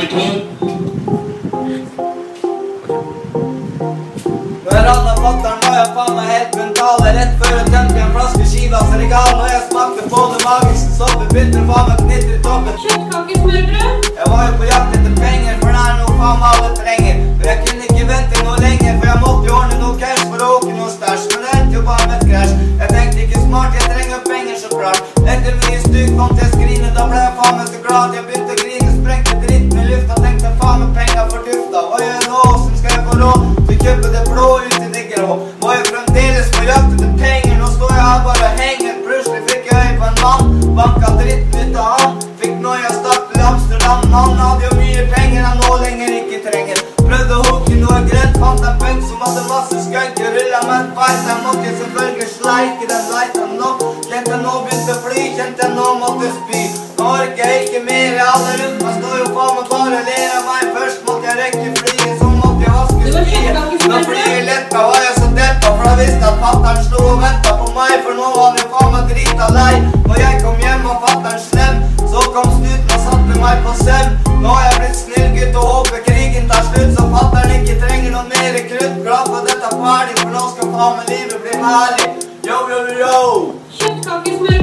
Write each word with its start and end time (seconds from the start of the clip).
Dåligt. 0.00 0.44
Når 4.64 4.84
alle 4.94 5.12
fatter'n 5.22 5.58
var 5.64 5.74
jeg 5.76 5.88
faen 5.96 6.14
meg 6.16 6.26
helt 6.32 6.52
mentale. 6.60 7.08
Rett 7.18 7.34
før 7.40 7.52
jeg 7.58 7.66
tømte 7.74 7.98
en 8.04 8.14
flaske 8.14 8.44
Kivas 8.52 8.90
regal. 9.02 9.30
Når 9.40 9.48
jeg 9.54 9.62
smakte 9.70 10.02
på 10.12 10.20
det 10.32 10.40
magiske 10.46 10.90
stoffet, 10.96 11.28
begynte 11.34 11.60
faen 11.70 11.86
meg 11.90 11.98
knitre 12.04 12.32
i 12.38 12.40
toppen. 12.46 12.74
Kjøttkaker, 12.84 13.36
smørbrød. 13.42 13.92
Jeg 14.20 14.26
var 14.32 14.40
jo 14.46 14.52
på 14.60 14.64
jakt 14.72 14.90
etter 14.96 15.14
penger, 15.24 15.54
for 15.60 15.70
det 15.74 15.82
er 15.84 15.94
noe 16.00 16.12
faen 16.20 16.38
meg 16.42 16.50
alle 16.54 16.70
trenger. 16.80 17.09
Til 34.00 34.08
å 34.08 34.12
kjøpe 34.12 34.16
det 34.16 34.32
blå 34.32 34.48
ut 34.64 34.74
i 34.80 34.90
det? 34.94 35.20
Må 35.60 35.72
jeg 35.74 35.84
fremdeles 35.90 36.48
på 36.54 36.64
jakt 36.64 36.92
etter 36.96 37.10
penger, 37.20 37.56
nå 37.60 37.68
står 37.74 37.92
jeg 37.92 38.04
her 38.06 38.22
bare 38.24 38.46
og 38.48 38.60
henger. 38.60 38.94
Plutselig 39.04 39.42
fikk 39.50 39.68
jeg 39.68 39.80
øye 39.80 39.96
på 40.00 40.06
en 40.08 40.20
mann, 40.22 40.52
banka 40.78 41.10
dritten 41.18 41.72
ut 41.72 41.76
av 41.76 42.00
han. 42.00 42.16
Fikk 42.40 42.54
noia 42.64 42.92
stakk 42.96 43.28
til 43.32 43.44
Amsterdam, 43.50 44.06
han 44.14 44.40
hadde 44.40 44.68
jo 44.68 44.78
mye 44.78 45.04
penger 45.14 45.46
han 45.48 45.60
nå 45.60 45.76
lenger 45.84 46.14
ikke 46.16 46.40
trenger. 46.48 46.82
Prøvde 47.00 47.36
å 47.36 47.44
hooke 47.48 47.76
noe 47.82 47.98
grønt, 48.08 48.38
fant 48.42 48.66
en 48.70 48.78
punk 48.80 49.04
som 49.08 49.24
hadde 49.26 49.46
masse 49.50 49.82
skunk. 49.86 50.22
Rulla 50.38 50.62
med 50.68 50.76
en 50.78 50.92
fight, 50.96 51.26
jeg 51.28 51.38
måtte 51.44 51.74
selvfølgelig 51.82 52.30
sleike 52.36 52.90
den 52.92 53.08
lighten 53.12 53.56
nå. 53.60 53.72
Kjente 54.06 54.36
jeg 54.36 54.42
nå 54.46 54.56
begynte 54.64 54.96
å 54.96 55.02
fly, 55.04 55.26
kjente 55.36 55.66
jeg 55.66 55.76
nå 55.76 55.88
måtte 56.00 56.32
spy. 56.38 56.64
Nå 56.96 57.12
orker 57.18 57.52
jeg 57.52 57.68
ikke 57.68 57.84
mer, 57.90 58.22
alle 58.30 58.56
rundt 58.62 58.86
meg 58.86 58.98
står 59.02 59.20
jo 59.24 59.30
faen 59.36 59.54
meg 59.58 59.70
bare 59.74 60.02
ler 60.08 60.38
av 60.38 60.48
meg. 60.48 60.74
Først 60.78 61.06
måtte 61.08 61.28
jeg 61.28 61.40
rekke 61.44 61.79
Når 63.90 64.04
flyet 64.08 64.44
letta, 64.48 64.78
var 64.88 65.00
jeg 65.06 65.14
så 65.16 65.28
deppa, 65.38 65.70
for 65.76 65.84
jeg 65.88 65.98
visste 66.00 66.26
at 66.30 66.36
fatter'n 66.42 66.82
sto 66.86 67.00
og 67.12 67.18
venta 67.22 67.52
på 67.60 67.66
meg. 67.76 67.94
For 68.04 68.18
nå 68.18 68.28
var 68.36 68.56
det 68.56 68.66
faen 68.72 68.92
meg 68.94 69.12
drita 69.12 69.48
lei. 69.56 69.74
Når 70.06 70.22
jeg 70.24 70.40
kom 70.44 70.62
hjem 70.64 70.86
og 70.92 71.04
fatter'n 71.04 71.42
slem, 71.46 71.82
så 72.12 72.24
kom 72.34 72.48
snuten 72.58 72.94
og 72.96 73.04
satte 73.06 73.42
meg 73.42 73.64
på 73.66 73.74
søvn. 73.82 74.16
Nå 74.44 74.54
har 74.54 74.64
jeg 74.68 74.78
blitt 74.80 75.00
snill 75.02 75.28
gutt 75.36 75.60
og 75.62 75.68
håper 75.72 76.06
krigen 76.08 76.48
tar 76.52 76.64
slutt, 76.70 76.94
så 76.96 77.08
fatter'n 77.16 77.56
ikke 77.58 77.80
trenger 77.82 78.16
noe 78.16 78.26
mer 78.32 78.62
krutt. 78.70 79.02
Glad 79.04 79.34
for 79.34 79.50
dette 79.50 79.72
er 79.72 79.76
ferdig, 79.84 80.16
for 80.22 80.32
nå 80.36 80.46
skal 80.54 80.72
faen 80.78 80.98
meg 81.02 81.36
bli 81.44 81.60
herlig. 81.66 82.08
Yo, 82.48 82.64
yo, 82.72 82.80
yo. 83.02 83.20
Kjøttkakesmørbrød. 83.78 84.59